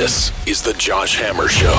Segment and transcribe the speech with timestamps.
[0.00, 1.74] This is the Josh Hammer Show.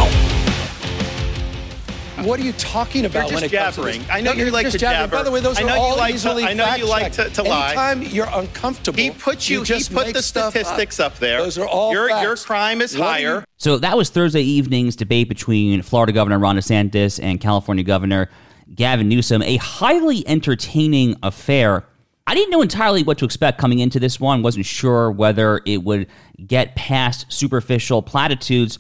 [2.24, 4.02] What are you talking about You're when just it comes to jabbering.
[4.02, 4.10] this?
[4.12, 5.10] I know No, you you're like just to jabbering.
[5.10, 5.18] jabber.
[5.18, 6.86] By the way, those I are know you all like to- easily I know you
[6.86, 7.70] like to- to lie.
[7.70, 9.64] Anytime you're uncomfortable, He put you.
[9.64, 11.42] just he put the statistics up, there.
[11.42, 13.38] Those are all your your crime is What higher.
[13.40, 18.30] you- So that was Thursday evening's debate between Florida Governor Ron DeSantis and California Governor
[18.76, 19.42] Gavin Newsom.
[19.42, 21.86] A highly entertaining affair.
[22.28, 24.44] I didn't know entirely what to expect coming into this one.
[24.44, 26.08] Wasn't sure whether it would
[26.46, 28.80] get past superficial platitudes.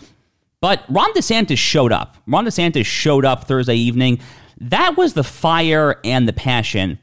[0.61, 2.17] But Ron DeSantis showed up.
[2.27, 4.19] Ron DeSantis showed up Thursday evening.
[4.59, 6.99] That was the fire and the passion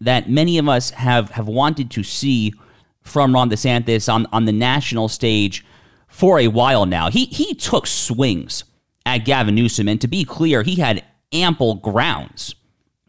[0.00, 2.54] that many of us have, have wanted to see
[3.02, 5.64] from Ron DeSantis on, on the national stage
[6.10, 7.10] for a while now.
[7.10, 8.64] He he took swings
[9.06, 12.54] at Gavin Newsom, and to be clear, he had ample grounds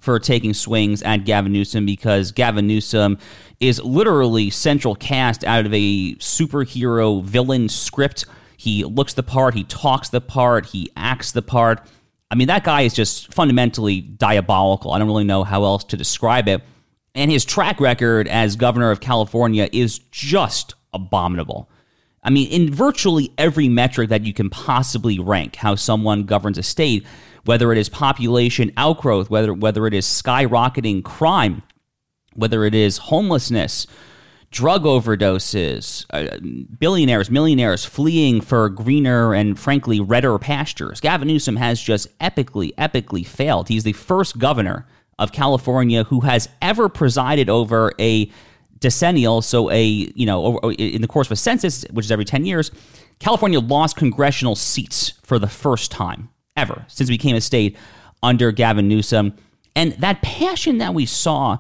[0.01, 3.17] for taking swings at Gavin Newsom because Gavin Newsom
[3.59, 8.25] is literally central cast out of a superhero villain script.
[8.57, 11.87] He looks the part, he talks the part, he acts the part.
[12.31, 14.91] I mean, that guy is just fundamentally diabolical.
[14.91, 16.61] I don't really know how else to describe it.
[17.13, 21.69] And his track record as governor of California is just abominable.
[22.23, 26.63] I mean, in virtually every metric that you can possibly rank how someone governs a
[26.63, 27.05] state,
[27.45, 31.63] whether it is population outgrowth, whether whether it is skyrocketing crime,
[32.35, 33.87] whether it is homelessness,
[34.51, 36.37] drug overdoses, uh,
[36.77, 40.99] billionaires, millionaires fleeing for greener and frankly redder pastures.
[40.99, 43.69] Gavin Newsom has just epically, epically failed.
[43.69, 44.85] He's the first governor
[45.17, 48.29] of California who has ever presided over a
[48.81, 52.45] decennial, so a you know in the course of a census, which is every ten
[52.45, 52.71] years,
[53.19, 57.77] California lost congressional seats for the first time ever since it became a state
[58.21, 59.33] under Gavin Newsom,
[59.75, 61.57] and that passion that we saw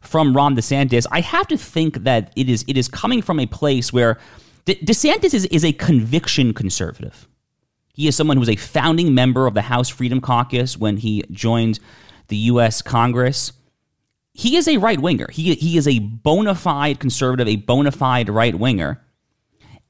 [0.00, 3.46] from Ron DeSantis, I have to think that it is it is coming from a
[3.46, 4.18] place where
[4.64, 7.28] De- DeSantis is, is a conviction conservative.
[7.94, 11.22] He is someone who was a founding member of the House Freedom Caucus when he
[11.30, 11.80] joined
[12.28, 12.80] the U.S.
[12.80, 13.52] Congress
[14.40, 15.26] he is a right winger.
[15.30, 19.04] He he is a bona fide conservative, a bona fide right winger,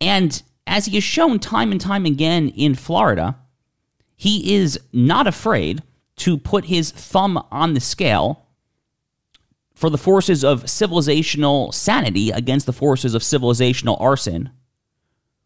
[0.00, 3.38] and as he has shown time and time again in Florida,
[4.16, 5.84] he is not afraid
[6.16, 8.48] to put his thumb on the scale
[9.72, 14.50] for the forces of civilizational sanity against the forces of civilizational arson.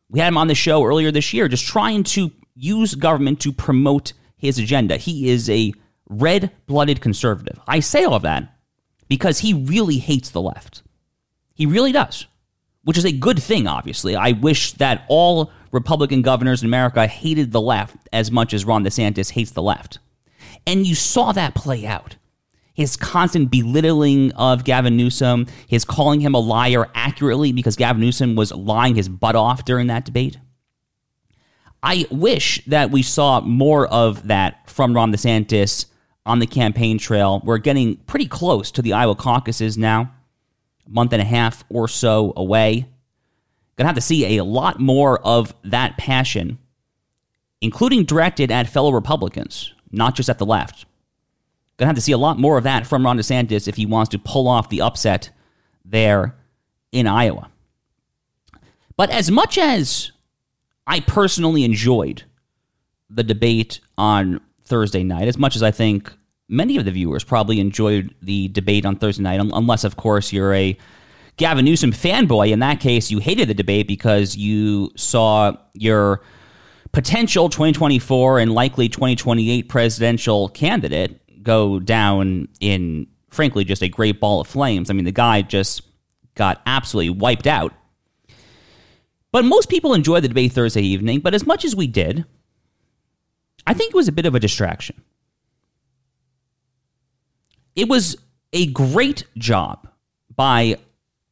[0.09, 3.53] We had him on the show earlier this year, just trying to use government to
[3.53, 4.97] promote his agenda.
[4.97, 5.75] He is a
[6.09, 7.61] red blooded conservative.
[7.69, 8.54] I say all of that
[9.09, 10.83] because he really hates the left.
[11.55, 12.27] He really does,
[12.83, 14.17] which is a good thing, obviously.
[14.17, 18.85] I wish that all Republican governors in America hated the left as much as Ron
[18.85, 19.99] DeSantis hates the left.
[20.67, 22.17] And you saw that play out.
[22.75, 28.35] His constant belittling of Gavin Newsom, his calling him a liar accurately because Gavin Newsom
[28.35, 30.39] was lying his butt off during that debate.
[31.83, 35.87] I wish that we saw more of that from Ron DeSantis
[36.27, 37.41] on the campaign trail.
[37.45, 40.13] We're getting pretty close to the Iowa caucuses now,
[40.87, 42.87] a month and a half or so away.
[43.77, 46.59] Gonna have to see a lot more of that passion,
[47.61, 50.87] including directed at fellow Republicans, not just at the left.
[51.77, 54.11] Gonna have to see a lot more of that from Ron DeSantis if he wants
[54.11, 55.31] to pull off the upset
[55.85, 56.37] there
[56.93, 57.51] in Iowa.
[58.97, 60.13] But as much as
[60.87, 62.23] I personally enjoyed
[63.11, 66.13] the debate on Thursday night, as much as I think
[66.49, 70.55] many of the viewers probably enjoyed the debate on Thursday night, unless, of course, you're
[70.55, 70.77] a
[71.37, 72.51] Gavin Newsom fanboy.
[72.51, 76.21] In that case, you hated the debate because you saw your
[76.93, 84.41] potential 2024 and likely 2028 presidential candidate go down in, frankly, just a great ball
[84.41, 84.91] of flames.
[84.91, 85.83] I mean, the guy just
[86.35, 87.73] got absolutely wiped out.
[89.33, 92.25] But most people enjoyed the debate Thursday evening, but as much as we did,
[93.67, 95.03] I think it was a bit of a distraction.
[97.75, 98.17] It was
[98.53, 99.89] a great job
[100.35, 100.77] by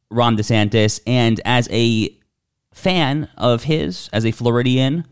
[0.09, 2.15] Ron DeSantis, and as a
[2.73, 5.05] fan of his, as a Floridian,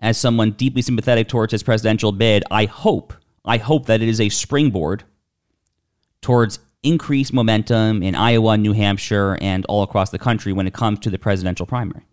[0.00, 3.14] as someone deeply sympathetic towards his presidential bid, I hope,
[3.44, 5.04] I hope that it is a springboard
[6.20, 11.00] towards increased momentum in Iowa, New Hampshire, and all across the country when it comes
[11.00, 12.04] to the presidential primary.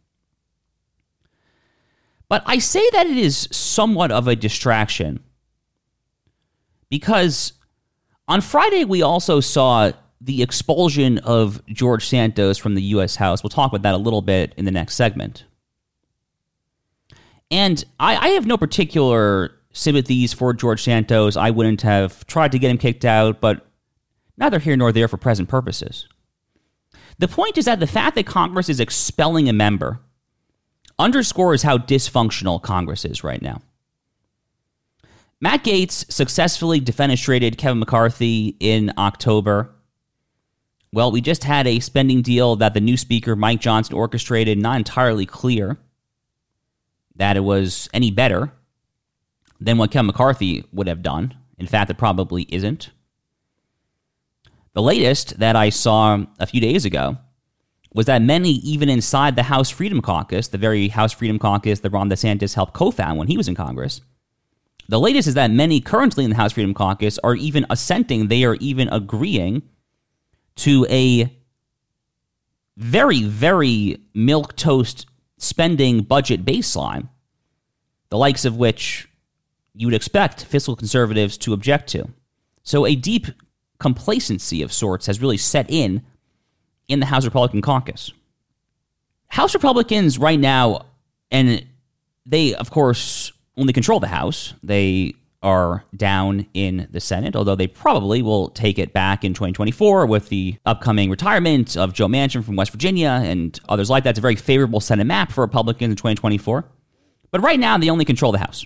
[2.33, 5.19] But I say that it is somewhat of a distraction
[6.89, 7.53] because
[8.27, 13.17] on Friday we also saw the expulsion of George Santos from the U.S.
[13.17, 13.43] House.
[13.43, 15.45] We'll talk about that a little bit in the next segment.
[17.51, 21.37] And I, I have no particular sympathies for George Santos.
[21.37, 23.67] I wouldn't have tried to get him kicked out, but
[24.37, 26.07] neither here nor there for present purposes.
[27.19, 29.99] The point is that the fact that Congress is expelling a member
[30.99, 33.61] underscores how dysfunctional Congress is right now.
[35.41, 39.75] Matt Gaetz successfully defenestrated Kevin McCarthy in October.
[40.93, 44.77] Well, we just had a spending deal that the new speaker, Mike Johnson, orchestrated, not
[44.77, 45.77] entirely clear
[47.15, 48.53] that it was any better
[49.59, 51.33] than what Kevin McCarthy would have done.
[51.57, 52.91] In fact, it probably isn't.
[54.73, 57.17] The latest that I saw a few days ago
[57.93, 61.91] was that many, even inside the House Freedom Caucus, the very House Freedom Caucus that
[61.91, 64.01] Ron DeSantis helped co found when he was in Congress,
[64.89, 68.43] the latest is that many currently in the House Freedom Caucus are even assenting, they
[68.43, 69.63] are even agreeing
[70.55, 71.31] to a
[72.75, 75.05] very, very milk toast
[75.37, 77.09] spending budget baseline,
[78.09, 79.07] the likes of which
[79.75, 82.09] you would expect fiscal conservatives to object to.
[82.63, 83.27] So a deep
[83.79, 86.03] complacency of sorts has really set in
[86.87, 88.11] in the House Republican caucus.
[89.27, 90.85] House Republicans right now,
[91.31, 91.65] and
[92.25, 94.53] they, of course, only control the House.
[94.61, 100.05] They are down in the Senate, although they probably will take it back in 2024
[100.05, 104.11] with the upcoming retirement of Joe Manchin from West Virginia and others like that.
[104.11, 106.63] It's a very favorable Senate map for Republicans in 2024.
[107.29, 108.65] But right now, they only control the House.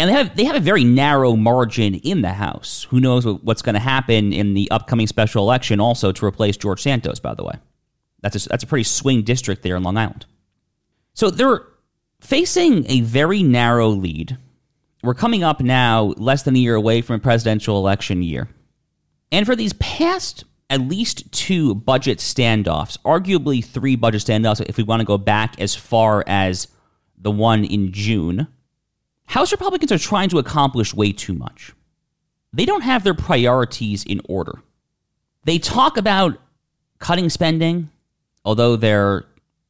[0.00, 2.86] And they have they have a very narrow margin in the House.
[2.88, 5.78] Who knows what's going to happen in the upcoming special election?
[5.78, 7.56] Also to replace George Santos, by the way,
[8.22, 10.24] that's a, that's a pretty swing district there in Long Island.
[11.12, 11.66] So they're
[12.18, 14.38] facing a very narrow lead.
[15.02, 18.48] We're coming up now less than a year away from a presidential election year,
[19.30, 24.82] and for these past at least two budget standoffs, arguably three budget standoffs, if we
[24.82, 26.68] want to go back as far as
[27.18, 28.48] the one in June
[29.30, 31.72] House Republicans are trying to accomplish way too much.
[32.52, 34.60] They don't have their priorities in order.
[35.44, 36.36] They talk about
[36.98, 37.90] cutting spending,
[38.44, 39.24] although they're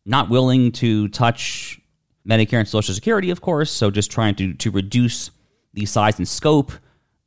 [0.07, 1.79] not willing to touch
[2.27, 5.31] Medicare and Social Security, of course, so just trying to, to reduce
[5.75, 6.73] the size and scope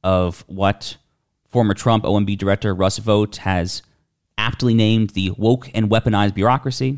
[0.03, 0.97] of what
[1.47, 3.83] former Trump OMB director Russ Vought has
[4.39, 6.97] aptly named the woke and weaponized bureaucracy.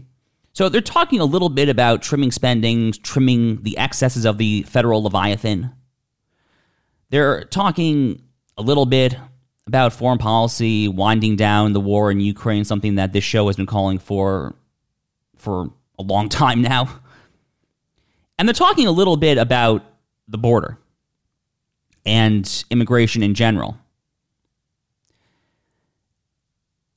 [0.56, 5.04] So they're talking a little bit about trimming spending, trimming the excesses of the federal
[5.04, 5.74] Leviathan.
[7.10, 8.24] They're talking
[8.58, 9.18] a little bit
[9.68, 13.66] about foreign policy, winding down the war in Ukraine, something that this show has been
[13.66, 14.56] calling for
[15.36, 17.02] for a long time now.
[18.40, 19.84] And they're talking a little bit about
[20.30, 20.78] the border
[22.06, 23.78] and immigration in general.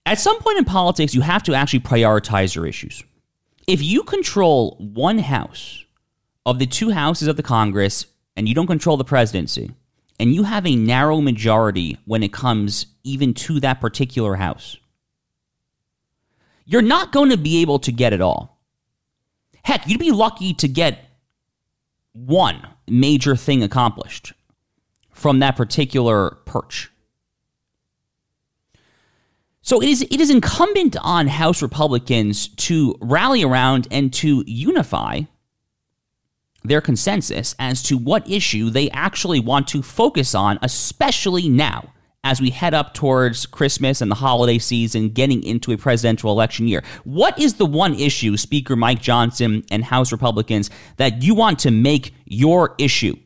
[0.06, 3.02] At some point in politics, you have to actually prioritize your issues
[3.68, 5.84] if you control one house
[6.46, 9.70] of the two houses of the Congress and you don't control the presidency,
[10.18, 14.78] and you have a narrow majority when it comes even to that particular house,
[16.64, 18.58] you're not going to be able to get it all.
[19.62, 21.04] Heck, you'd be lucky to get
[22.14, 24.32] one major thing accomplished
[25.10, 26.90] from that particular perch.
[29.68, 35.20] So it is it is incumbent on House Republicans to rally around and to unify
[36.64, 41.92] their consensus as to what issue they actually want to focus on, especially now
[42.24, 46.66] as we head up towards Christmas and the holiday season, getting into a presidential election
[46.66, 46.82] year.
[47.04, 51.70] What is the one issue, Speaker Mike Johnson and House Republicans, that you want to
[51.70, 53.16] make your issue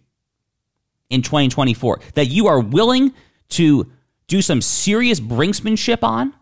[1.09, 2.01] in 2024?
[2.15, 3.13] That you are willing
[3.51, 3.93] to
[4.33, 6.33] do some serious brinksmanship on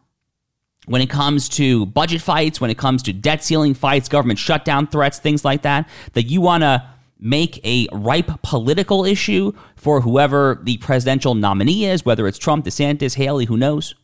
[0.87, 4.87] when it comes to budget fights, when it comes to debt ceiling fights, government shutdown
[4.87, 6.85] threats, things like that, that you want to
[7.19, 13.17] make a ripe political issue for whoever the presidential nominee is, whether it's Trump, DeSantis,
[13.17, 13.95] Haley, who knows.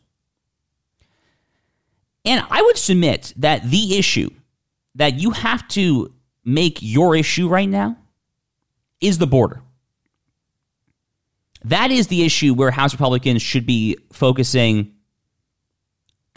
[2.23, 4.29] And I would submit that the issue
[4.95, 7.97] that you have to make your issue right now
[9.01, 9.61] is the border.
[11.63, 14.93] That is the issue where House Republicans should be focusing,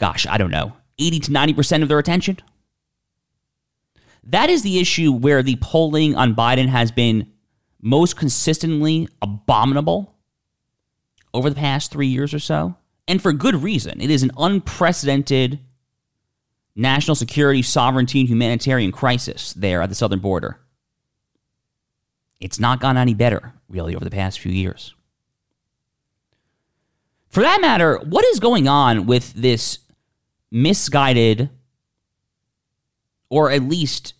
[0.01, 2.39] gosh, I don't know, 80 to 90% of their attention.
[4.23, 7.31] That is the issue where the polling on Biden has been
[7.79, 10.15] most consistently abominable
[11.35, 12.75] over the past three years or so.
[13.07, 14.01] And for good reason.
[14.01, 15.59] It is an unprecedented
[16.75, 20.59] national security, sovereignty, and humanitarian crisis there at the southern border.
[22.39, 24.95] It's not gone any better, really, over the past few years.
[27.29, 29.77] For that matter, what is going on with this
[30.51, 31.49] misguided
[33.29, 34.13] or at least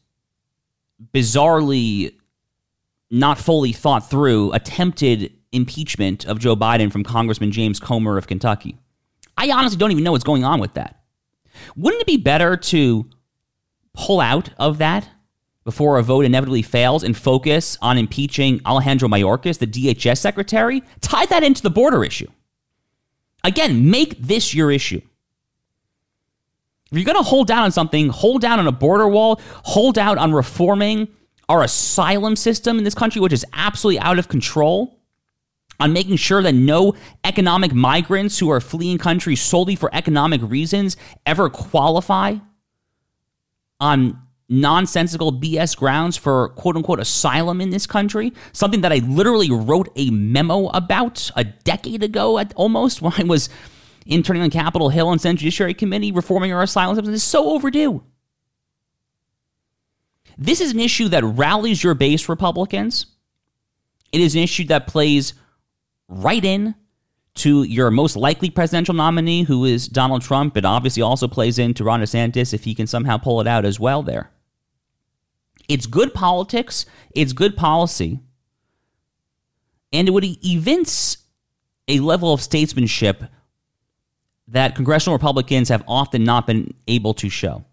[1.14, 2.14] bizarrely
[3.10, 8.78] not fully thought through attempted impeachment of Joe Biden from Congressman James Comer of Kentucky?
[9.38, 11.02] I honestly don't even know what's going on with that.
[11.76, 13.10] Wouldn't it be better to
[13.94, 15.10] pull out of that
[15.64, 21.26] before a vote inevitably fails and focus on impeaching Alejandro Mayorkas, the DHS secretary, tie
[21.28, 22.28] that into the border issue.
[23.44, 25.02] Again, make this your issue.
[26.92, 29.98] If you're going to hold down on something, hold down on a border wall, hold
[29.98, 31.08] out on reforming
[31.48, 35.00] our asylum system in this country, which is absolutely out of control,
[35.80, 36.94] on making sure that no
[37.24, 42.36] economic migrants who are fleeing countries solely for economic reasons ever qualify
[43.80, 48.34] on nonsensical BS grounds for quote unquote asylum in this country.
[48.52, 53.24] Something that I literally wrote a memo about a decade ago at almost when I
[53.24, 53.50] was
[54.06, 57.14] interning on Capitol Hill and Senate Judiciary Committee reforming our asylum system.
[57.14, 58.04] Is so overdue.
[60.38, 63.06] This is an issue that rallies your base Republicans.
[64.12, 65.34] It is an issue that plays
[66.08, 66.76] right in
[67.34, 70.58] to your most likely presidential nominee, who is Donald Trump.
[70.58, 73.80] It obviously also plays into Ron DeSantis if he can somehow pull it out as
[73.80, 74.32] well there.
[75.70, 78.20] It's good politics, it's good policy,
[79.94, 81.18] and it would evince
[81.88, 83.24] a level of statesmanship
[84.52, 87.66] that congressional Republicans have often not been able to show,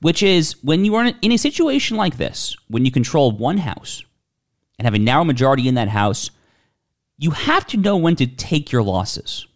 [0.00, 4.04] which is when you are in a situation like this, when you control one house
[4.78, 6.30] and have a narrow majority in that house,
[7.18, 9.46] you have to know when to take your losses.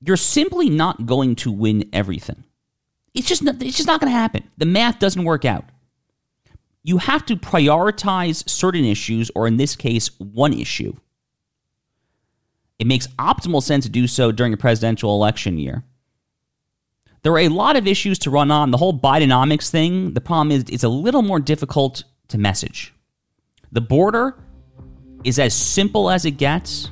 [0.00, 2.44] You're simply not going to win everything.
[3.14, 4.44] It's just not, it's just not going to happen.
[4.58, 5.64] The math doesn't work out
[6.86, 10.94] you have to prioritize certain issues, or in this case, one issue.
[12.78, 15.84] It makes optimal sense to do so during a presidential election year.
[17.22, 18.70] There are a lot of issues to run on.
[18.70, 22.92] The whole Bidenomics thing, the problem is it's a little more difficult to message.
[23.72, 24.36] The border
[25.24, 26.90] is as simple as it gets.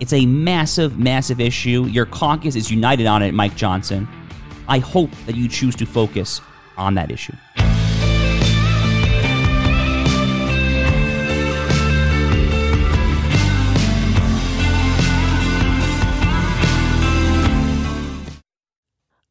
[0.00, 1.86] It's a massive, massive issue.
[1.86, 4.08] Your caucus is united on it, Mike Johnson.
[4.66, 6.40] I hope that you choose to focus
[6.76, 7.34] on that issue.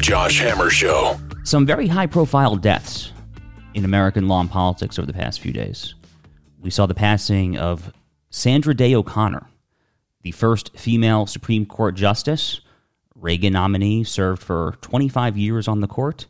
[0.00, 1.18] Josh Hammer Show.
[1.44, 3.12] Some very high profile deaths
[3.74, 5.94] in American law and politics over the past few days.
[6.60, 7.92] We saw the passing of
[8.30, 9.46] Sandra Day O'Connor,
[10.22, 12.60] the first female Supreme Court justice.
[13.14, 16.26] Reagan nominee, served for 25 years on the court.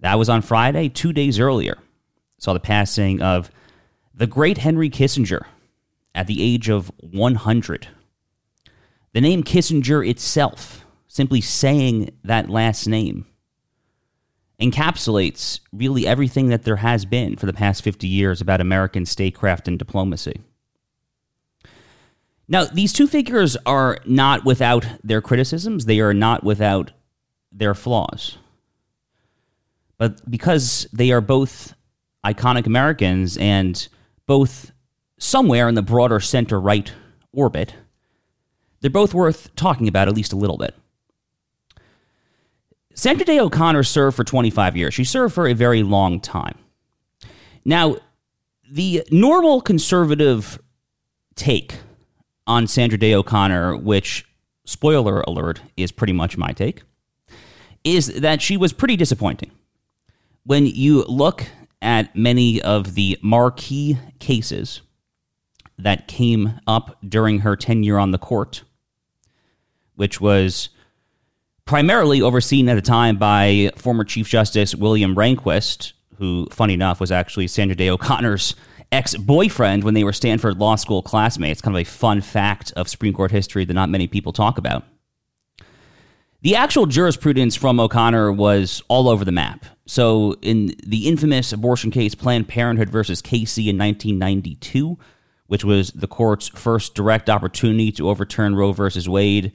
[0.00, 1.78] That was on Friday, two days earlier.
[2.38, 3.50] Saw the passing of
[4.12, 5.46] the great Henry Kissinger
[6.14, 7.88] at the age of 100.
[9.14, 13.26] The name Kissinger itself simply saying that last name
[14.60, 19.68] encapsulates really everything that there has been for the past 50 years about American statecraft
[19.68, 20.40] and diplomacy.
[22.48, 26.92] Now, these two figures are not without their criticisms, they are not without
[27.52, 28.38] their flaws.
[29.98, 31.74] But because they are both
[32.24, 33.86] iconic Americans and
[34.26, 34.72] both
[35.18, 36.92] somewhere in the broader center right
[37.32, 37.74] orbit,
[38.80, 40.74] they're both worth talking about at least a little bit.
[42.98, 44.92] Sandra Day O'Connor served for 25 years.
[44.92, 46.58] She served for a very long time.
[47.64, 47.98] Now,
[48.68, 50.58] the normal conservative
[51.36, 51.76] take
[52.44, 54.26] on Sandra Day O'Connor, which,
[54.64, 56.82] spoiler alert, is pretty much my take,
[57.84, 59.52] is that she was pretty disappointing.
[60.42, 61.46] When you look
[61.80, 64.80] at many of the marquee cases
[65.78, 68.64] that came up during her tenure on the court,
[69.94, 70.70] which was
[71.68, 77.12] primarily overseen at the time by former Chief Justice William Rehnquist, who, funny enough, was
[77.12, 78.56] actually Sandra Day O'Connor's
[78.90, 81.60] ex boyfriend when they were Stanford Law School classmates.
[81.60, 84.82] Kind of a fun fact of Supreme Court history that not many people talk about.
[86.40, 89.66] The actual jurisprudence from O'Connor was all over the map.
[89.84, 94.96] So, in the infamous abortion case Planned Parenthood versus Casey in 1992,
[95.48, 99.52] which was the court's first direct opportunity to overturn Roe versus Wade,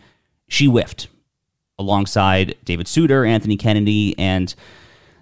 [0.48, 1.08] she whiffed
[1.80, 4.54] alongside David Souter, Anthony Kennedy, and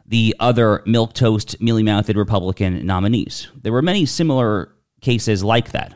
[0.06, 3.48] the other milquetoast, mealy mouthed Republican nominees.
[3.62, 5.94] There were many similar cases like that.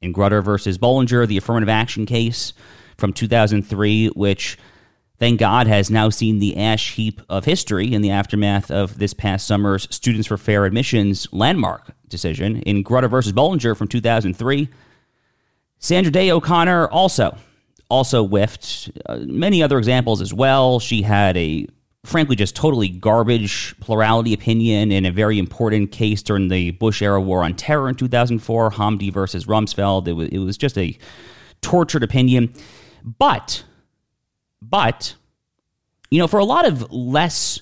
[0.00, 2.52] In Grutter versus Bollinger, the affirmative action case
[2.96, 4.58] from 2003, which
[5.18, 9.14] thank God has now seen the ash heap of history in the aftermath of this
[9.14, 12.62] past summer's Students for Fair Admissions landmark decision.
[12.62, 14.68] In Grutter versus Bollinger from 2003,
[15.78, 17.38] Sandra Day O'Connor also
[17.92, 18.90] also whiffed.
[19.04, 20.80] Uh, many other examples as well.
[20.80, 21.66] She had a
[22.04, 27.20] frankly just totally garbage plurality opinion in a very important case during the Bush era
[27.20, 30.08] war on terror in 2004, Hamdi versus Rumsfeld.
[30.08, 30.96] It was, it was just a
[31.60, 32.54] tortured opinion.
[33.04, 33.62] But,
[34.62, 35.14] but,
[36.10, 37.60] you know, for a lot of less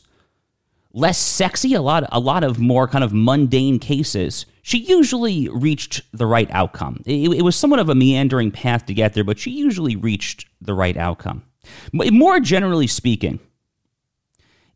[0.92, 6.02] less sexy, a lot a lot of more kind of mundane cases, she usually reached
[6.12, 7.02] the right outcome.
[7.06, 10.46] It, it was somewhat of a meandering path to get there, but she usually reached
[10.60, 11.44] the right outcome.
[11.92, 13.40] More generally speaking,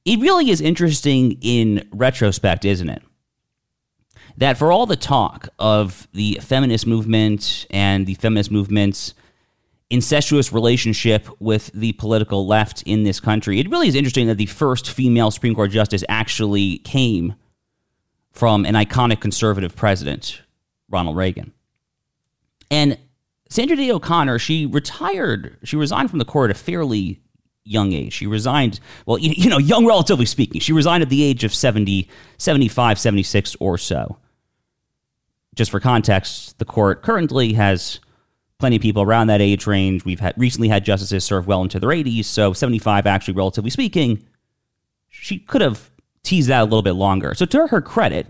[0.05, 3.03] it really is interesting in retrospect, isn't it?
[4.37, 9.14] That for all the talk of the feminist movement and the feminist movement's
[9.91, 14.47] incestuous relationship with the political left in this country, it really is interesting that the
[14.47, 17.35] first female Supreme Court justice actually came
[18.35, 20.43] from an iconic conservative president,
[20.91, 21.53] Ronald Reagan.
[22.71, 22.99] And
[23.49, 27.21] Sandra Day O'Connor, she retired, she resigned from the court at a fairly
[27.64, 28.12] young age.
[28.12, 30.61] She resigned, well, you, you know, young relatively speaking.
[30.61, 34.19] She resigned at the age of 70, 75, 76 or so.
[35.55, 38.00] Just for context, the court currently has
[38.59, 40.05] plenty of people around that age range.
[40.05, 44.27] We've had recently had justices serve well into their 80s, so 75 actually relatively speaking.
[45.09, 45.90] She could have
[46.24, 47.34] teased that a little bit longer.
[47.34, 48.26] So to her credit,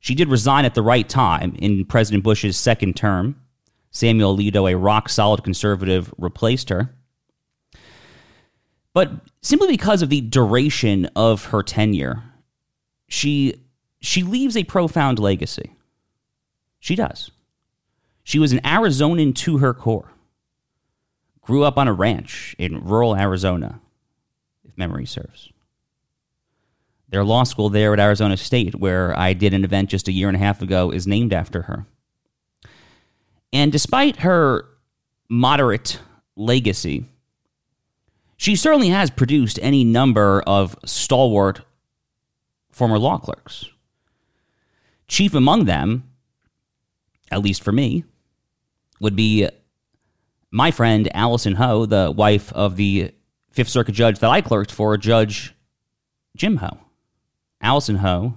[0.00, 3.40] she did resign at the right time in President Bush's second term.
[3.90, 6.94] Samuel Alito, a rock solid conservative, replaced her.
[8.92, 12.22] But simply because of the duration of her tenure,
[13.08, 13.54] she
[14.00, 15.74] she leaves a profound legacy.
[16.80, 17.30] She does.
[18.22, 20.12] She was an Arizonan to her core.
[21.40, 23.80] Grew up on a ranch in rural Arizona,
[24.64, 25.50] if memory serves.
[27.14, 30.26] Their law school there at Arizona State, where I did an event just a year
[30.26, 31.86] and a half ago, is named after her.
[33.52, 34.66] And despite her
[35.28, 36.00] moderate
[36.34, 37.04] legacy,
[38.36, 41.60] she certainly has produced any number of stalwart
[42.72, 43.66] former law clerks.
[45.06, 46.10] Chief among them,
[47.30, 48.02] at least for me,
[48.98, 49.48] would be
[50.50, 53.12] my friend Allison Ho, the wife of the
[53.52, 55.54] Fifth Circuit judge that I clerked for, Judge
[56.36, 56.80] Jim Ho.
[57.64, 58.34] Allison Ho,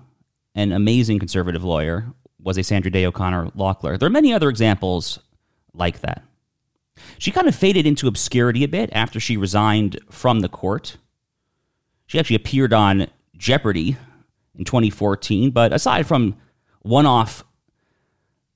[0.56, 2.08] an amazing conservative lawyer,
[2.42, 4.00] was a Sandra Day O'Connor law clerk.
[4.00, 5.20] There are many other examples
[5.74, 6.24] like that.
[7.20, 10.98] She kind of faded into obscurity a bit after she resigned from the court.
[12.08, 13.98] She actually appeared on Jeopardy
[14.58, 16.38] in 2014, but aside from
[16.82, 17.44] one off,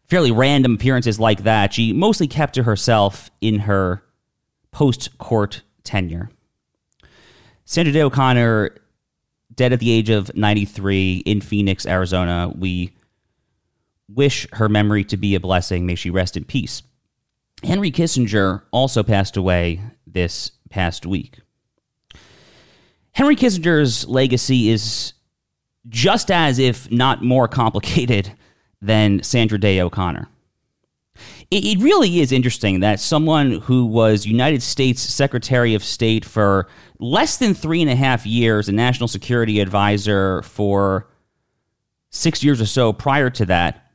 [0.07, 4.03] fairly random appearances like that, she mostly kept to herself in her
[4.71, 6.29] post court tenure.
[7.65, 8.81] Sandra Day O'Connor,
[9.55, 12.51] dead at the age of 93 in Phoenix, Arizona.
[12.55, 12.93] We
[14.07, 15.85] wish her memory to be a blessing.
[15.85, 16.83] May she rest in peace.
[17.63, 21.39] Henry Kissinger also passed away this past week.
[23.13, 25.13] Henry Kissinger's legacy is
[25.89, 28.31] just as, if not more complicated,
[28.81, 30.27] than Sandra Day O'Connor.
[31.51, 37.35] It, really is interesting that someone who was United States Secretary of State for less
[37.35, 41.09] than three and a half years, a national security advisor for
[42.09, 43.91] six years or so prior to that,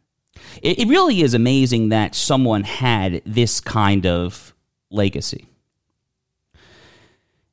[0.61, 4.53] it, it really is amazing that someone had this kind of
[4.91, 5.49] legacy.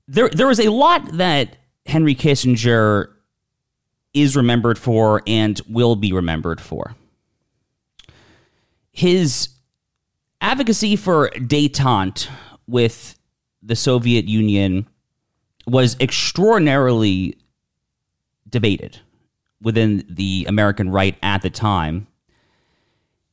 [0.06, 3.08] There, there is a lot that Henry Kissinger
[4.14, 6.96] is remembered for and will be remembered for.
[8.92, 9.48] His
[10.54, 12.30] advocacy for detente
[12.68, 13.18] with
[13.64, 14.88] the Soviet Union
[15.66, 17.36] was extraordinarily
[18.48, 19.00] debated
[19.64, 22.06] within the American right at the time.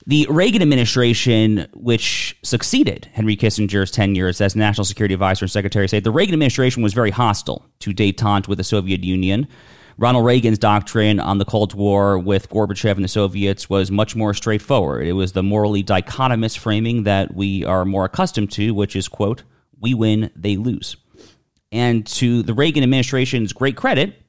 [0.06, 5.84] The Reagan administration, which succeeded Henry Kissinger's 10 years as National Security Advisor and Secretary
[5.84, 9.46] of State, the Reagan administration was very hostile to detente with the Soviet Union.
[10.00, 14.32] Ronald Reagan's doctrine on the Cold War with Gorbachev and the Soviets was much more
[14.32, 15.06] straightforward.
[15.06, 19.42] It was the morally dichotomous framing that we are more accustomed to, which is, quote,
[19.78, 20.96] we win, they lose.
[21.70, 24.22] And to the Reagan administration's great credit,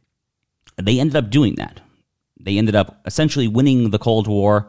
[0.76, 1.80] they ended up doing that.
[2.38, 4.68] They ended up essentially winning the Cold War,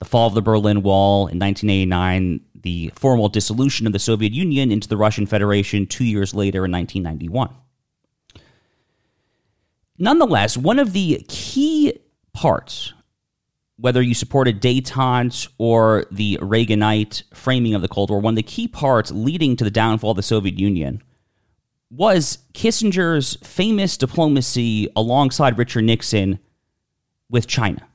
[0.00, 4.72] the fall of the Berlin Wall in 1989, the formal dissolution of the Soviet Union
[4.72, 7.50] into the Russian Federation two years later in 1991.
[9.98, 11.98] Nonetheless, one of the key
[12.32, 12.92] parts,
[13.76, 18.42] whether you supported detente or the Reaganite framing of the Cold War, one of the
[18.42, 21.02] key parts leading to the downfall of the Soviet Union
[21.90, 26.38] was Kissinger's famous diplomacy alongside Richard Nixon
[27.30, 27.88] with China,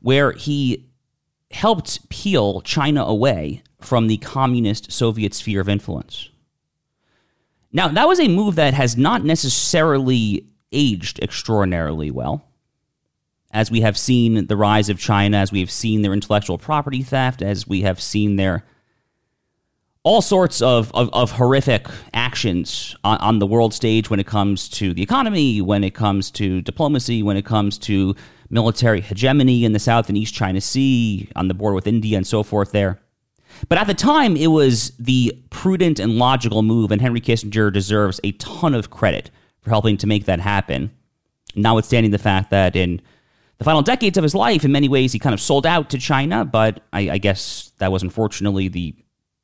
[0.00, 0.86] where he
[1.50, 6.30] helped peel China away from the communist Soviet sphere of influence.
[7.72, 12.44] Now, that was a move that has not necessarily aged extraordinarily well.
[13.50, 17.02] As we have seen the rise of China, as we have seen their intellectual property
[17.02, 18.64] theft, as we have seen their
[20.06, 24.68] all sorts of, of, of horrific actions on, on, the world stage when it comes
[24.68, 28.14] to the economy, when it comes to diplomacy, when it comes to
[28.48, 32.24] military hegemony in the South and East China Sea, on the border with India, and
[32.24, 33.00] so forth there.
[33.68, 38.20] But at the time, it was the prudent and logical move, and Henry Kissinger deserves
[38.22, 39.30] a ton of credit
[39.66, 40.92] for helping to make that happen.
[41.56, 43.02] Notwithstanding the fact that in
[43.58, 45.98] the final decades of his life, in many ways, he kind of sold out to
[45.98, 48.94] China, but I, I guess that was unfortunately the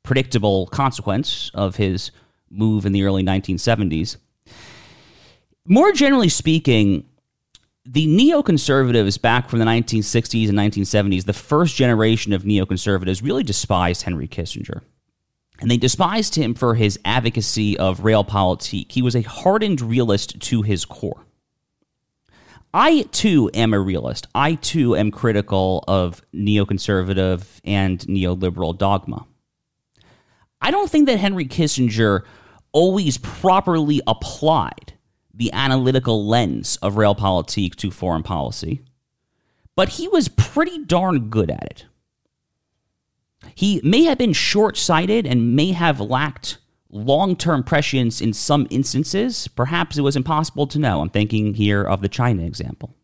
[0.01, 2.11] predictable consequence of his
[2.49, 4.15] move in the early 1970s.
[5.65, 7.05] More generally speaking,
[7.85, 14.03] the neoconservatives back from the 1960s and 1970s, the first generation of neoconservatives, really despised
[14.03, 14.83] Henry Kissinger.
[15.63, 18.91] And they despised him for his advocacy of realpolitik.
[18.91, 21.25] He was a hardened realist to his core.
[22.73, 24.27] I too am a realist.
[24.35, 29.25] I too am critical of neoconservative and neoliberal dogma.
[30.61, 32.23] I don't think that Henry Kissinger
[32.73, 34.91] always properly applied
[35.33, 38.81] the analytical lens of realpolitik to foreign policy,
[39.77, 41.85] but he was pretty darn good at it.
[43.55, 46.57] He may have been short sighted and may have lacked
[46.89, 49.47] long term prescience in some instances.
[49.47, 51.01] Perhaps it was impossible to know.
[51.01, 52.95] I'm thinking here of the China example.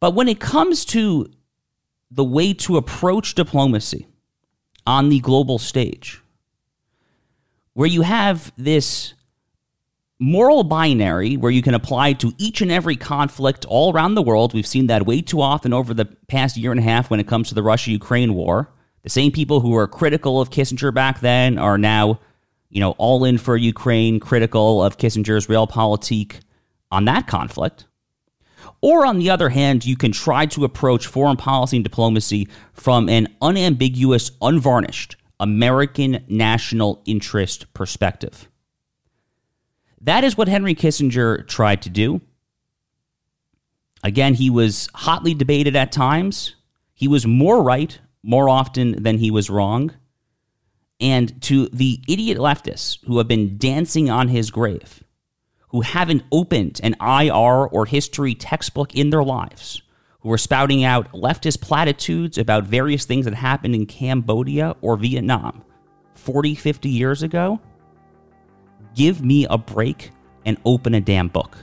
[0.00, 1.30] But when it comes to
[2.10, 4.06] the way to approach diplomacy,
[4.86, 6.20] on the global stage,
[7.74, 9.14] where you have this
[10.22, 14.54] moral binary where you can apply to each and every conflict all around the world.
[14.54, 17.26] We've seen that way too often over the past year and a half when it
[17.26, 18.72] comes to the Russia Ukraine war.
[19.02, 22.20] The same people who were critical of Kissinger back then are now,
[22.70, 26.36] you know, all in for Ukraine, critical of Kissinger's realpolitik
[26.92, 27.86] on that conflict.
[28.80, 33.08] Or on the other hand, you can try to approach foreign policy and diplomacy from
[33.08, 38.48] an unambiguous, unvarnished American national interest perspective.
[40.02, 42.20] That is what Henry Kissinger tried to do.
[44.02, 46.56] Again, he was hotly debated at times.
[46.92, 49.92] He was more right more often than he was wrong.
[51.00, 55.02] And to the idiot leftists who have been dancing on his grave,
[55.68, 59.82] who haven't opened an IR or history textbook in their lives,
[60.20, 65.64] who are spouting out leftist platitudes about various things that happened in Cambodia or Vietnam
[66.14, 67.60] 40, 50 years ago,
[68.94, 70.10] give me a break
[70.44, 71.56] and open a damn book.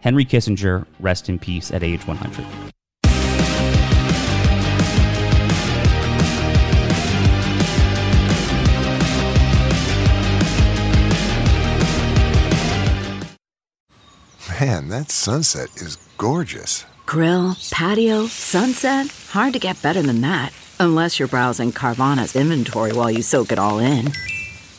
[0.00, 2.46] Henry Kissinger, rest in peace at age 100.
[14.60, 16.84] Man, that sunset is gorgeous.
[17.06, 19.06] Grill, patio, sunset.
[19.30, 20.52] Hard to get better than that.
[20.80, 24.12] Unless you're browsing Carvana's inventory while you soak it all in.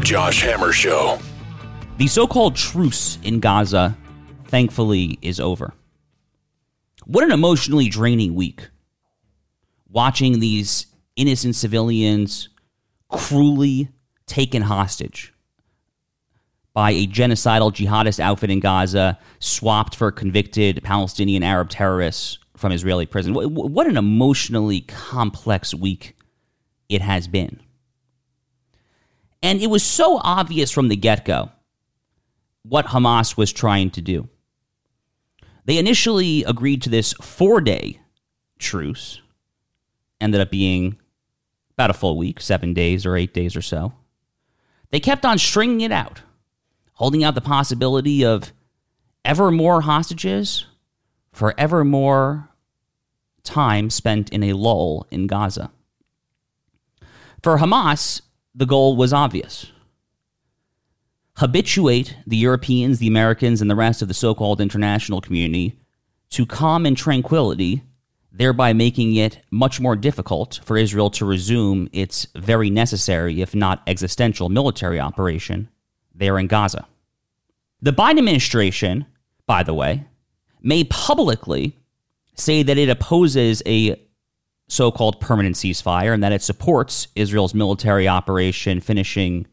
[0.00, 1.18] Josh Hammer Show.
[1.96, 3.96] The so called truce in Gaza,
[4.46, 5.74] thankfully, is over.
[7.04, 8.68] What an emotionally draining week.
[9.88, 12.48] Watching these innocent civilians
[13.08, 13.88] cruelly
[14.26, 15.32] taken hostage
[16.74, 23.06] by a genocidal jihadist outfit in Gaza, swapped for convicted Palestinian Arab terrorists from Israeli
[23.06, 23.34] prison.
[23.34, 26.16] What an emotionally complex week
[26.88, 27.60] it has been.
[29.42, 31.50] And it was so obvious from the get go
[32.62, 34.28] what Hamas was trying to do.
[35.64, 38.00] They initially agreed to this four day
[38.58, 39.20] truce,
[40.20, 40.98] ended up being
[41.74, 43.92] about a full week, seven days or eight days or so.
[44.90, 46.22] They kept on stringing it out,
[46.94, 48.52] holding out the possibility of
[49.24, 50.66] ever more hostages
[51.32, 52.48] for ever more
[53.44, 55.70] time spent in a lull in Gaza.
[57.42, 58.22] For Hamas,
[58.58, 59.72] the goal was obvious
[61.38, 65.78] habituate the Europeans, the Americans, and the rest of the so called international community
[66.30, 67.82] to calm and tranquility,
[68.32, 73.82] thereby making it much more difficult for Israel to resume its very necessary, if not
[73.86, 75.68] existential, military operation
[76.12, 76.86] there in Gaza.
[77.80, 79.06] The Biden administration,
[79.46, 80.04] by the way,
[80.60, 81.78] may publicly
[82.34, 84.07] say that it opposes a
[84.68, 89.46] so called permanent ceasefire and that it supports Israel's military operation finishing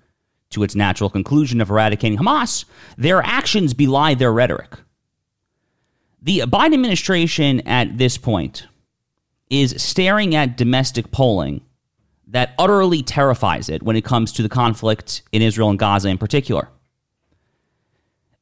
[0.50, 2.66] to its natural conclusion of eradicating Hamas,
[2.98, 4.78] their actions belie their rhetoric.
[6.22, 8.68] The Biden administration at this point
[9.50, 11.62] is staring at domestic polling
[12.28, 16.18] that utterly terrifies it when it comes to the conflict in Israel and Gaza in
[16.18, 16.70] particular.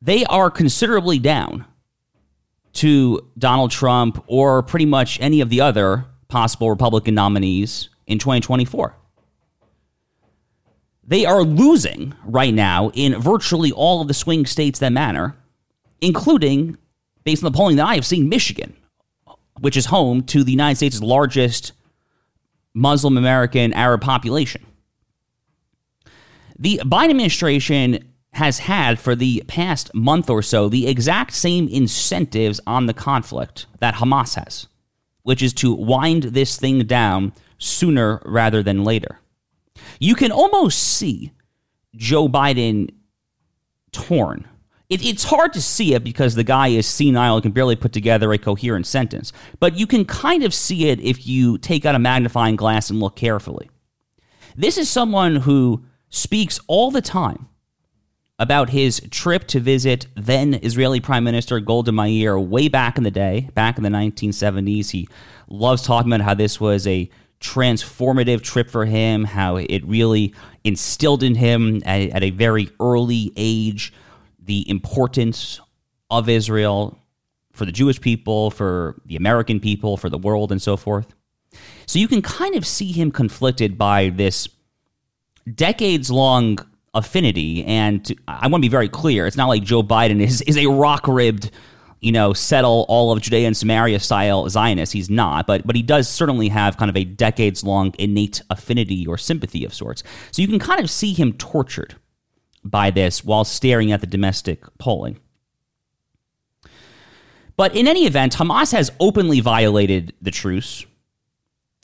[0.02, 1.66] They are considerably down
[2.74, 8.96] to Donald Trump or pretty much any of the other possible Republican nominees in 2024.
[11.06, 15.36] They are losing right now in virtually all of the swing states that matter,
[16.02, 16.76] including,
[17.24, 18.76] based on the polling that I have seen, Michigan,
[19.60, 21.74] which is home to the United States' largest
[22.74, 24.66] Muslim American Arab population.
[26.58, 32.60] The Biden administration has had for the past month or so the exact same incentives
[32.66, 34.68] on the conflict that Hamas has,
[35.24, 39.20] which is to wind this thing down sooner rather than later.
[40.00, 41.32] You can almost see
[41.96, 42.90] Joe Biden
[43.92, 44.48] torn.
[44.90, 47.94] It, it's hard to see it because the guy is senile and can barely put
[47.94, 51.96] together a coherent sentence, but you can kind of see it if you take out
[51.96, 53.70] a magnifying glass and look carefully.
[54.56, 57.48] This is someone who speaks all the time
[58.40, 63.12] about his trip to visit then Israeli Prime Minister Golda Meir way back in the
[63.12, 64.92] day, back in the 1970s.
[64.92, 65.08] He
[65.48, 71.24] loves talking about how this was a transformative trip for him, how it really instilled
[71.24, 73.94] in him at, at a very early age
[74.40, 75.60] the importance
[76.10, 77.00] of Israel
[77.52, 81.14] for the Jewish people, for the American people, for the world, and so forth.
[81.86, 84.48] So you can kind of see him conflicted by this
[85.54, 86.58] decades long
[86.94, 87.66] affinity.
[87.66, 90.68] And I want to be very clear it's not like Joe Biden is, is a
[90.68, 91.52] rock ribbed,
[92.02, 94.94] you know, settle all of Judea and Samaria style Zionist.
[94.94, 99.08] He's not, but, but he does certainly have kind of a decades long innate affinity
[99.08, 100.04] or sympathy of sorts.
[100.32, 101.96] So you can kind of see him tortured
[102.64, 105.20] by this while staring at the domestic polling.
[107.56, 110.86] But in any event, Hamas has openly violated the truce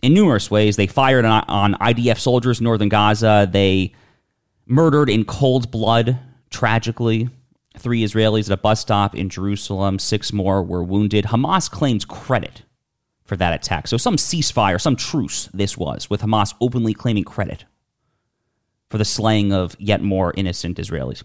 [0.01, 0.77] in numerous ways.
[0.77, 3.47] They fired on, on IDF soldiers in northern Gaza.
[3.51, 3.93] They
[4.69, 7.29] murdered in cold blood, tragically.
[7.77, 11.25] Three Israelis at a bus stop in Jerusalem, six more were wounded.
[11.25, 12.63] Hamas claims credit
[13.23, 13.87] for that attack.
[13.87, 17.65] So, some ceasefire, some truce this was, with Hamas openly claiming credit
[18.89, 21.23] for the slaying of yet more innocent Israelis.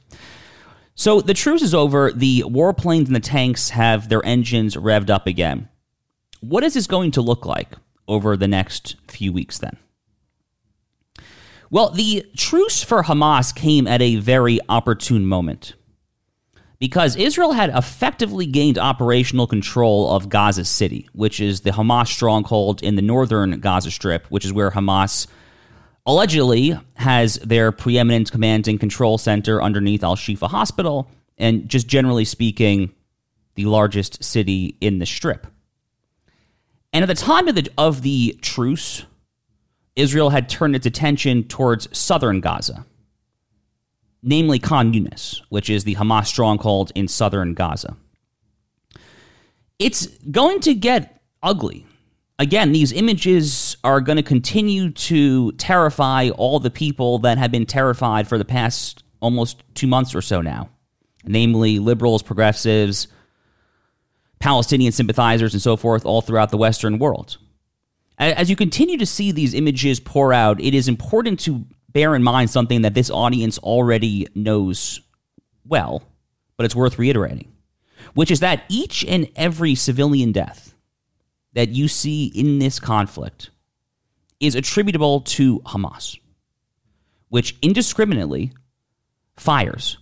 [0.95, 2.13] So, the truce is over.
[2.13, 5.69] The warplanes and the tanks have their engines revved up again.
[6.41, 7.77] What is this going to look like
[8.07, 9.77] over the next few weeks then?
[11.71, 15.75] Well, the truce for Hamas came at a very opportune moment
[16.79, 22.83] because Israel had effectively gained operational control of Gaza City, which is the Hamas stronghold
[22.83, 25.27] in the northern Gaza Strip, which is where Hamas
[26.07, 32.25] allegedly has their preeminent command and control center underneath Al Shifa Hospital, and just generally
[32.25, 32.93] speaking,
[33.55, 35.47] the largest city in the Strip.
[36.93, 39.07] And at the time of the, of the truce,
[39.97, 42.85] Israel had turned its attention towards southern Gaza,
[44.23, 47.97] namely Khan Yunis, which is the Hamas stronghold in southern Gaza.
[49.79, 51.87] It's going to get ugly
[52.39, 57.67] again, these images are going to continue to terrify all the people that have been
[57.67, 60.69] terrified for the past almost two months or so now,
[61.25, 63.09] namely liberals, progressives,
[64.39, 67.39] Palestinian sympathizers, and so forth, all throughout the Western world.
[68.19, 72.23] As you continue to see these images pour out, it is important to bear in
[72.23, 75.01] mind something that this audience already knows
[75.67, 76.03] well,
[76.57, 77.53] but it's worth reiterating,
[78.15, 80.75] which is that each and every civilian death
[81.55, 83.51] that you see in this conflict
[84.41, 86.19] is attributable to Hamas,
[87.29, 88.53] which indiscriminately
[89.37, 89.99] fires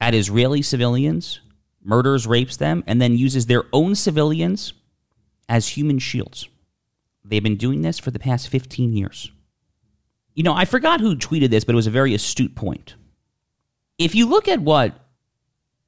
[0.00, 1.40] at Israeli civilians,
[1.82, 4.74] murders, rapes them, and then uses their own civilians
[5.48, 6.48] as human shields.
[7.24, 9.30] They've been doing this for the past 15 years.
[10.34, 12.96] You know, I forgot who tweeted this, but it was a very astute point.
[13.98, 14.94] If you look at what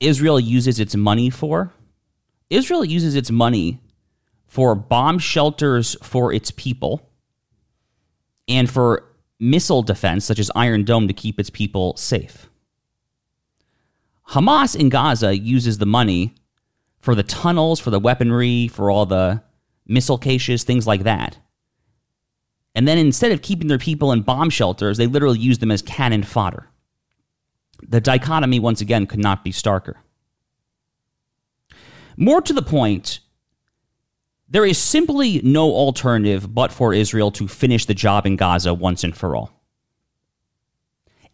[0.00, 1.72] Israel uses its money for,
[2.48, 3.80] Israel uses its money
[4.46, 7.10] for bomb shelters for its people
[8.48, 9.04] and for
[9.40, 12.48] missile defense, such as Iron Dome, to keep its people safe.
[14.28, 16.34] Hamas in Gaza uses the money
[16.98, 19.42] for the tunnels, for the weaponry, for all the
[19.86, 21.38] missile caches, things like that.
[22.74, 25.82] And then instead of keeping their people in bomb shelters, they literally use them as
[25.82, 26.68] cannon fodder.
[27.82, 29.94] The dichotomy, once again, could not be starker.
[32.16, 33.20] More to the point,
[34.48, 39.04] there is simply no alternative but for Israel to finish the job in Gaza once
[39.04, 39.52] and for all.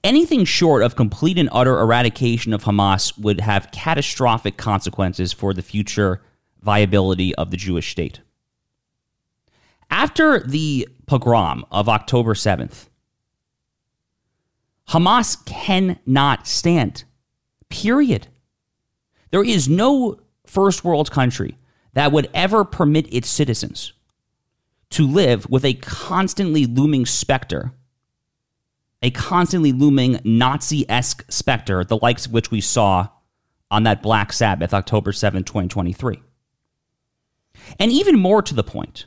[0.03, 5.63] Anything short of complete and utter eradication of Hamas would have catastrophic consequences for the
[5.63, 6.23] future
[6.61, 8.21] viability of the Jewish state.
[9.93, 12.89] After the pogrom of October 7th,
[14.89, 17.05] Hamas cannot stand.
[17.69, 18.29] Period.
[19.33, 21.59] There is no first world country
[21.93, 23.93] that would ever permit its citizens
[24.89, 27.73] to live with a constantly looming specter,
[29.03, 33.09] a constantly looming Nazi esque specter, the likes of which we saw
[33.71, 36.23] on that Black Sabbath, October 7, 2023.
[37.79, 39.05] And even more to the point,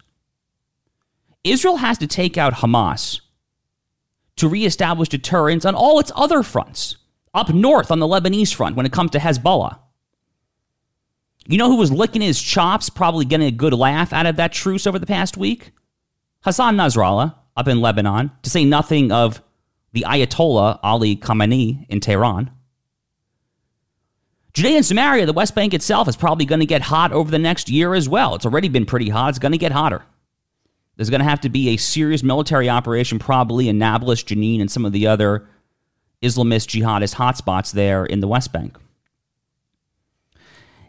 [1.45, 3.21] Israel has to take out Hamas
[4.35, 6.97] to reestablish deterrence on all its other fronts,
[7.33, 9.79] up north on the Lebanese front when it comes to Hezbollah.
[11.47, 14.51] You know who was licking his chops, probably getting a good laugh out of that
[14.51, 15.71] truce over the past week?
[16.43, 19.41] Hassan Nasrallah up in Lebanon, to say nothing of
[19.93, 22.51] the Ayatollah Ali Khamenei in Tehran.
[24.53, 27.39] Judea and Samaria, the West Bank itself, is probably going to get hot over the
[27.39, 28.35] next year as well.
[28.35, 29.29] It's already been pretty hot.
[29.29, 30.03] It's going to get hotter.
[30.95, 34.71] There's going to have to be a serious military operation, probably in Nablus, Jenin, and
[34.71, 35.47] some of the other
[36.21, 38.77] Islamist jihadist hotspots there in the West Bank.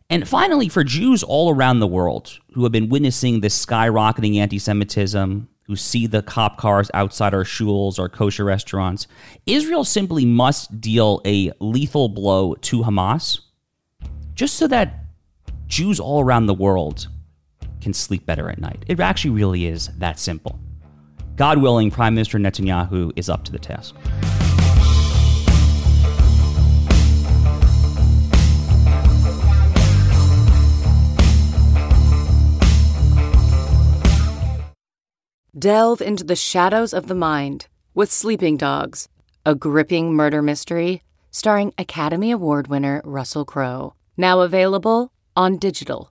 [0.08, 4.58] And finally, for Jews all around the world who have been witnessing this skyrocketing anti
[4.58, 9.08] Semitism, who see the cop cars outside our shuls or kosher restaurants,
[9.46, 13.40] Israel simply must deal a lethal blow to Hamas
[14.36, 15.06] just so that
[15.66, 17.08] Jews all around the world
[17.86, 18.84] can sleep better at night.
[18.88, 20.58] It actually really is that simple.
[21.36, 23.94] God willing, Prime Minister Netanyahu is up to the task.
[35.56, 39.08] Delve into the shadows of the mind with Sleeping Dogs,
[39.44, 43.94] a gripping murder mystery starring Academy Award winner Russell Crowe.
[44.16, 46.10] Now available on digital.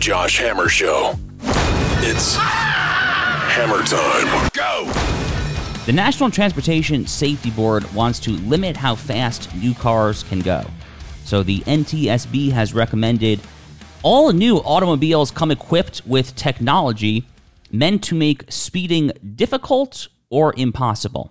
[0.00, 1.14] Josh Hammer Show.
[1.42, 4.50] It's hammer time.
[4.54, 4.90] Go!
[5.84, 10.64] The National Transportation Safety Board wants to limit how fast new cars can go.
[11.24, 13.40] So the NTSB has recommended
[14.02, 17.26] all new automobiles come equipped with technology
[17.70, 21.30] meant to make speeding difficult or impossible.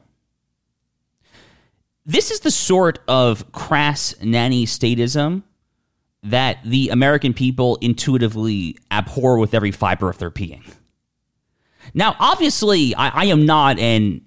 [2.05, 5.41] This is the sort of crass nanny statism
[6.23, 10.63] that the American people intuitively abhor with every fiber of their being.
[11.93, 14.21] Now, obviously, I, I am not an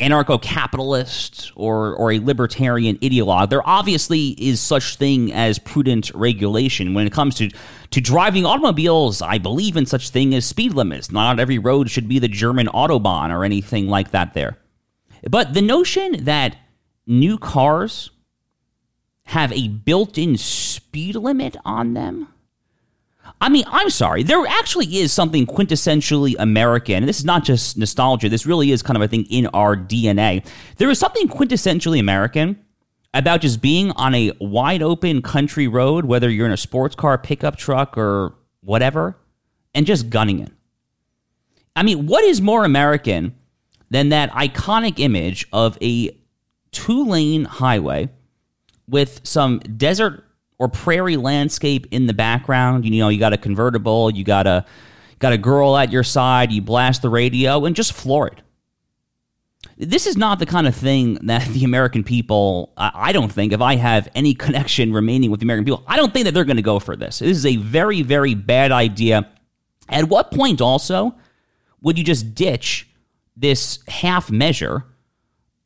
[0.00, 3.50] anarcho capitalist or, or a libertarian ideologue.
[3.50, 6.92] There obviously is such thing as prudent regulation.
[6.94, 7.50] When it comes to,
[7.90, 11.12] to driving automobiles, I believe in such thing as speed limits.
[11.12, 14.58] Not every road should be the German Autobahn or anything like that there.
[15.30, 16.56] But the notion that
[17.06, 18.10] new cars
[19.26, 22.28] have a built in speed limit on them
[23.42, 24.22] I mean, I'm sorry.
[24.22, 26.96] There actually is something quintessentially American.
[26.96, 28.28] And this is not just nostalgia.
[28.28, 30.46] This really is kind of, I think, in our DNA.
[30.76, 32.64] There is something quintessentially American
[33.12, 37.18] about just being on a wide open country road, whether you're in a sports car,
[37.18, 39.16] pickup truck, or whatever,
[39.74, 40.52] and just gunning it.
[41.74, 43.34] I mean, what is more American
[43.90, 46.16] than that iconic image of a
[46.70, 48.08] two lane highway
[48.88, 50.24] with some desert
[50.58, 52.84] or prairie landscape in the background.
[52.84, 54.64] You know, you got a convertible, you got a
[55.18, 58.42] got a girl at your side, you blast the radio and just floor it.
[59.76, 63.60] This is not the kind of thing that the American people, I don't think, if
[63.60, 66.56] I have any connection remaining with the American people, I don't think that they're going
[66.56, 67.20] to go for this.
[67.20, 69.28] This is a very, very bad idea.
[69.88, 71.14] At what point also
[71.80, 72.88] would you just ditch
[73.36, 74.84] this half measure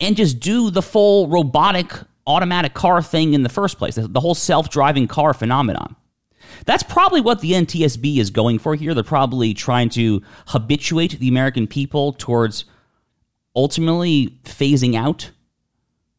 [0.01, 1.93] and just do the full robotic
[2.27, 5.97] automatic car thing in the first place, the whole self driving car phenomenon.
[6.65, 8.95] That's probably what the NTSB is going for here.
[8.95, 12.65] They're probably trying to habituate the American people towards
[13.55, 15.31] ultimately phasing out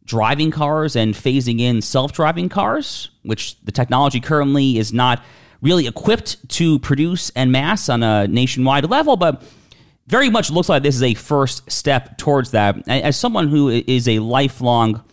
[0.08, 5.24] driving cars and phasing in self driving cars, which the technology currently is not
[5.62, 9.44] really equipped to produce en masse on a nationwide level, but
[10.08, 12.88] very much looks like this is a first step towards that.
[12.88, 15.04] As someone who is a lifelong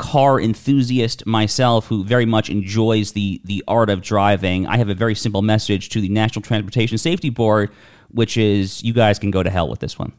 [0.00, 4.94] car enthusiast myself who very much enjoys the the art of driving, I have a
[4.94, 7.70] very simple message to the National Transportation Safety Board,
[8.10, 10.14] which is you guys can go to hell with this one.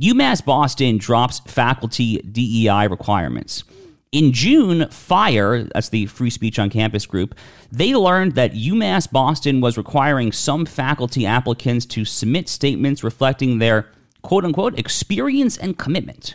[0.00, 3.62] UMass Boston drops faculty DEI requirements.
[4.10, 7.36] In June, FIRE, that's the Free Speech on Campus group,
[7.70, 13.92] they learned that UMass Boston was requiring some faculty applicants to submit statements reflecting their
[14.22, 16.34] quote unquote experience and commitment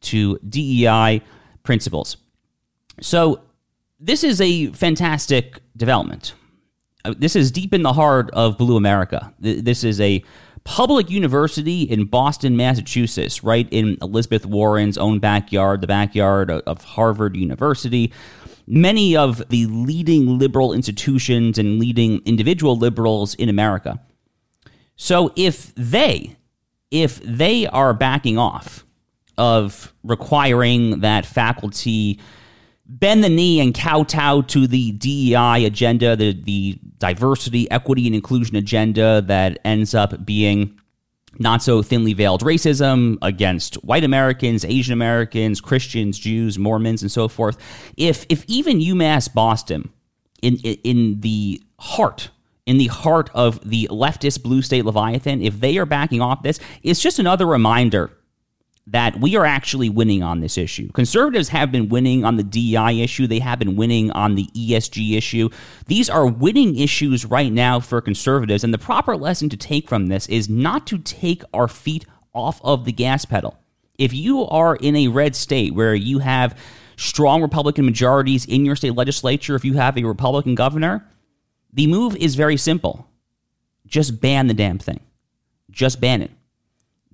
[0.00, 1.22] to DEI
[1.66, 2.16] principles.
[3.02, 3.42] So,
[3.98, 6.34] this is a fantastic development.
[7.04, 9.32] Uh, this is deep in the heart of Blue America.
[9.38, 10.22] This is a
[10.64, 17.36] public university in Boston, Massachusetts, right in Elizabeth Warren's own backyard, the backyard of Harvard
[17.36, 18.12] University.
[18.66, 24.00] Many of the leading liberal institutions and leading individual liberals in America.
[24.96, 26.36] So if they
[26.90, 28.85] if they are backing off
[29.38, 32.20] of requiring that faculty
[32.88, 38.56] bend the knee and kowtow to the DEI agenda, the, the diversity, equity, and inclusion
[38.56, 40.78] agenda that ends up being
[41.38, 47.28] not so thinly veiled racism against white Americans, Asian Americans, Christians, Jews, Mormons, and so
[47.28, 47.58] forth.
[47.96, 49.90] If if even UMass Boston,
[50.40, 52.30] in in the heart
[52.64, 56.58] in the heart of the leftist blue state leviathan, if they are backing off this,
[56.82, 58.10] it's just another reminder
[58.88, 60.90] that we are actually winning on this issue.
[60.92, 65.16] Conservatives have been winning on the DEI issue, they have been winning on the ESG
[65.16, 65.48] issue.
[65.86, 70.06] These are winning issues right now for conservatives, and the proper lesson to take from
[70.06, 73.58] this is not to take our feet off of the gas pedal.
[73.98, 76.56] If you are in a red state where you have
[76.96, 81.08] strong Republican majorities in your state legislature, if you have a Republican governor,
[81.72, 83.08] the move is very simple.
[83.86, 85.00] Just ban the damn thing.
[85.70, 86.30] Just ban it.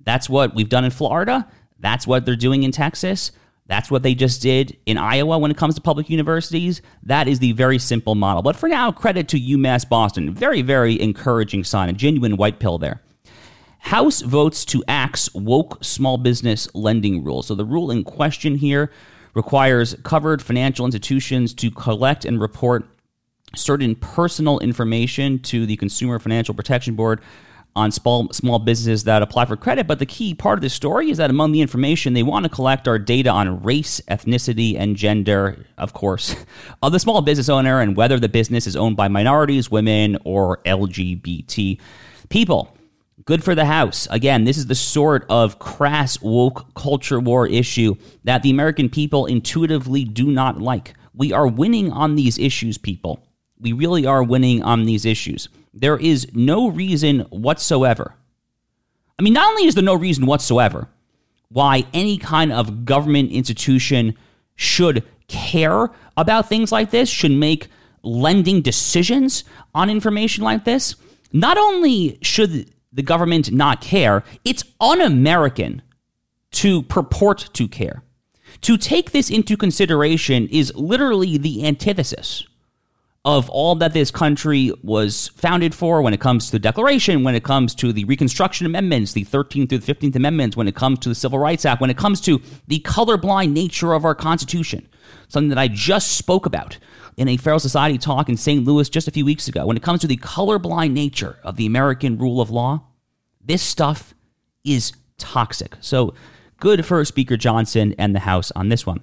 [0.03, 1.47] That's what we've done in Florida.
[1.83, 3.33] That's what they're doing in Texas.
[3.67, 6.81] That's what they just did in Iowa when it comes to public universities.
[7.03, 8.41] That is the very simple model.
[8.41, 10.33] But for now, credit to UMass Boston.
[10.33, 13.01] Very, very encouraging sign, a genuine white pill there.
[13.79, 17.41] House votes to axe woke small business lending rule.
[17.41, 18.89] So the rule in question here
[19.33, 22.85] requires covered financial institutions to collect and report
[23.55, 27.21] certain personal information to the Consumer Financial Protection Board
[27.75, 29.87] on small small businesses that apply for credit.
[29.87, 32.49] But the key part of this story is that among the information they want to
[32.49, 36.35] collect are data on race, ethnicity, and gender, of course,
[36.83, 40.57] of the small business owner and whether the business is owned by minorities, women, or
[40.65, 41.79] LGBT
[42.29, 42.75] people.
[43.25, 44.07] Good for the House.
[44.09, 49.27] Again, this is the sort of crass woke culture war issue that the American people
[49.27, 50.93] intuitively do not like.
[51.13, 53.25] We are winning on these issues, people.
[53.59, 55.47] We really are winning on these issues.
[55.73, 58.15] There is no reason whatsoever.
[59.17, 60.87] I mean, not only is there no reason whatsoever
[61.49, 64.15] why any kind of government institution
[64.55, 67.67] should care about things like this, should make
[68.01, 69.43] lending decisions
[69.73, 70.95] on information like this,
[71.31, 75.81] not only should the government not care, it's un American
[76.51, 78.03] to purport to care.
[78.61, 82.45] To take this into consideration is literally the antithesis
[83.25, 87.35] of all that this country was founded for when it comes to the Declaration, when
[87.35, 90.99] it comes to the Reconstruction Amendments, the 13th through the 15th Amendments, when it comes
[90.99, 94.89] to the Civil Rights Act, when it comes to the colorblind nature of our Constitution,
[95.29, 96.77] something that I just spoke about
[97.15, 98.65] in a Federalist Society talk in St.
[98.65, 99.65] Louis just a few weeks ago.
[99.67, 102.83] When it comes to the colorblind nature of the American rule of law,
[103.39, 104.13] this stuff
[104.65, 105.77] is toxic.
[105.79, 106.13] So
[106.59, 109.01] good for Speaker Johnson and the House on this one.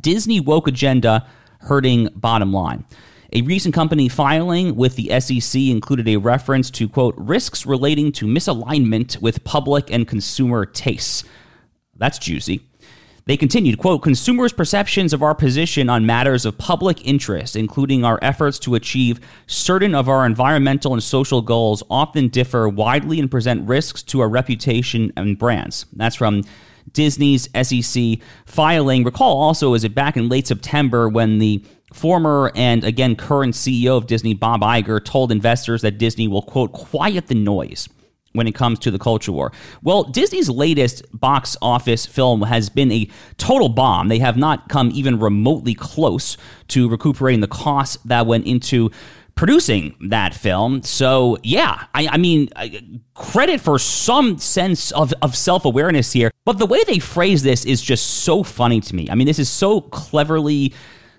[0.00, 1.28] Disney woke agenda
[1.60, 2.84] hurting bottom line.
[3.32, 8.26] A recent company filing with the SEC included a reference to, quote, risks relating to
[8.26, 11.24] misalignment with public and consumer tastes.
[11.96, 12.62] That's juicy.
[13.26, 18.20] They continued, quote, consumers' perceptions of our position on matters of public interest, including our
[18.22, 19.18] efforts to achieve
[19.48, 24.28] certain of our environmental and social goals, often differ widely and present risks to our
[24.28, 25.86] reputation and brands.
[25.92, 26.44] That's from
[26.92, 29.02] Disney's SEC filing.
[29.02, 31.64] Recall also, is it back in late September when the
[31.96, 36.72] former and again current CEO of Disney, Bob Iger, told investors that Disney will, quote,
[36.72, 37.88] quiet the noise
[38.32, 39.50] when it comes to the culture war.
[39.82, 44.08] Well, Disney's latest box office film has been a total bomb.
[44.08, 46.36] They have not come even remotely close
[46.68, 48.90] to recuperating the costs that went into
[49.36, 50.82] producing that film.
[50.82, 52.48] So, yeah, I, I mean,
[53.14, 56.30] credit for some sense of, of self awareness here.
[56.44, 59.08] But the way they phrase this is just so funny to me.
[59.10, 60.72] I mean, this is so cleverly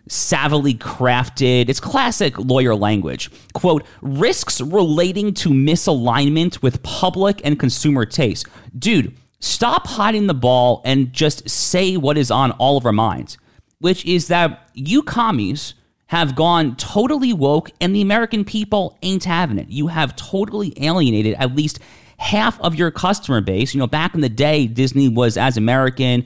[0.08, 1.70] savvily crafted.
[1.70, 3.30] It's classic lawyer language.
[3.53, 8.47] Quote, risks relating to misalignment with public and consumer taste.
[8.78, 13.38] Dude, stop hiding the ball and just say what is on all of our minds,
[13.80, 15.74] which is that you commies
[16.08, 19.70] have gone totally woke and the American people ain't having it.
[19.70, 21.80] You have totally alienated at least
[22.18, 23.74] half of your customer base.
[23.74, 26.26] You know, back in the day, Disney was as American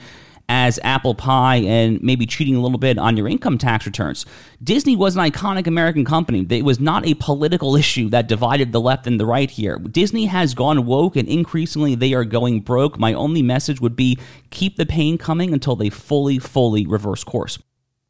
[0.54, 4.26] as apple pie and maybe cheating a little bit on your income tax returns.
[4.62, 6.46] Disney was an iconic American company.
[6.50, 9.80] It was not a political issue that divided the left and the right here.
[9.80, 13.00] Disney has gone woke and increasingly they are going broke.
[13.00, 17.58] My only message would be keep the pain coming until they fully, fully reverse course.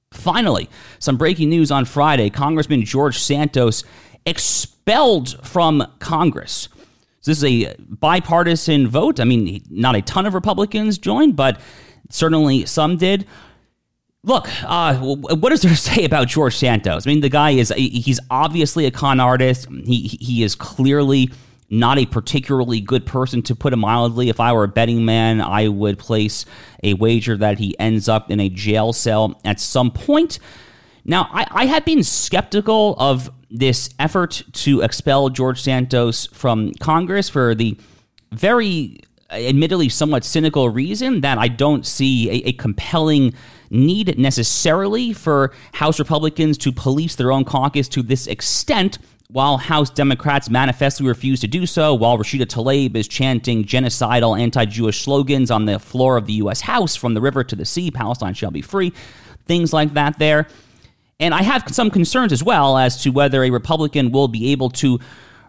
[0.09, 0.67] Finally,
[0.97, 3.83] some breaking news on Friday Congressman George Santos
[4.25, 6.69] expelled from Congress.
[7.19, 9.19] So this is a bipartisan vote.
[9.19, 11.61] I mean, not a ton of Republicans joined, but
[12.11, 13.25] Certainly some did.
[14.23, 17.07] Look, uh, what is there to say about George Santos?
[17.07, 19.67] I mean, the guy is, he's obviously a con artist.
[19.85, 21.31] He, he is clearly
[21.71, 24.29] not a particularly good person, to put it mildly.
[24.29, 26.45] If I were a betting man, I would place
[26.83, 30.37] a wager that he ends up in a jail cell at some point.
[31.05, 37.29] Now, I, I had been skeptical of this effort to expel George Santos from Congress
[37.29, 37.77] for the
[38.31, 38.99] very
[39.31, 43.33] Uh, admittedly somewhat cynical reason that I don't see a, a, compelling
[43.69, 48.97] need necessarily for House Republicans to police their own caucus to this extent.
[49.29, 54.65] While House Democrats manifestly refuse to do so, while Rashida Tlaib is chanting genocidal anti
[54.65, 56.61] Jewish slogans on the floor of the U.S.
[56.61, 58.91] House from the river to the sea, Palestine shall be free,
[59.45, 60.47] things like that there.
[61.21, 64.71] And I have some concerns as well as to whether a Republican will be able
[64.71, 64.99] to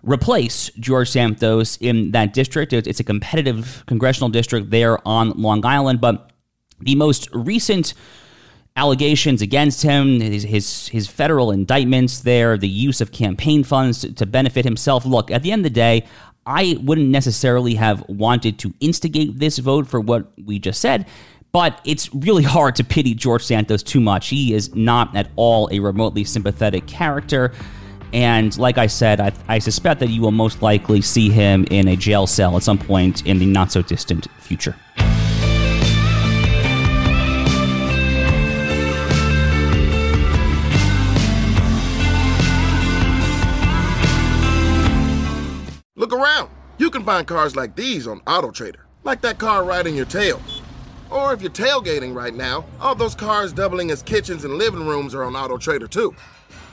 [0.03, 2.73] replace George Santos in that district.
[2.73, 6.31] It's a competitive congressional district there on Long Island, but
[6.81, 7.95] the most recent
[8.75, 14.13] allegations against him, his, his, his federal indictments there, the use of campaign funds to,
[14.15, 15.05] to benefit himself.
[15.05, 16.07] Look, at the end of the day,
[16.47, 21.07] I wouldn't necessarily have wanted to instigate this vote for what we just said,
[21.53, 24.29] but it's really hard to pity George Santos too much.
[24.29, 27.53] He is not at all a remotely sympathetic character.
[28.13, 31.89] And like I said, I, I, suspect that you will most likely see him in
[31.89, 34.77] a jail cell at some point in the not so distant future.
[45.97, 46.51] Look around.
[46.79, 50.43] You can find cars like these on AutoTrader, like that car riding your tail.
[51.11, 55.15] Or if you're tailgating right now, all those cars doubling as kitchens and living rooms
[55.15, 56.15] are on AutoTrader too.